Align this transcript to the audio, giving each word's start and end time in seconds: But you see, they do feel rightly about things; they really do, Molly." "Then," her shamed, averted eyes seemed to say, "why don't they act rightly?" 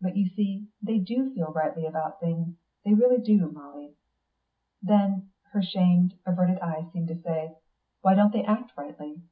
But 0.00 0.16
you 0.16 0.26
see, 0.30 0.66
they 0.82 0.98
do 0.98 1.32
feel 1.32 1.52
rightly 1.52 1.86
about 1.86 2.18
things; 2.18 2.56
they 2.84 2.94
really 2.94 3.18
do, 3.22 3.48
Molly." 3.52 3.94
"Then," 4.82 5.30
her 5.52 5.62
shamed, 5.62 6.14
averted 6.26 6.58
eyes 6.58 6.90
seemed 6.92 7.06
to 7.06 7.22
say, 7.22 7.56
"why 8.02 8.14
don't 8.16 8.32
they 8.32 8.42
act 8.42 8.72
rightly?" 8.76 9.22